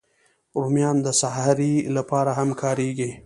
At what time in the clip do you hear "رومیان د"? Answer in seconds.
0.61-1.07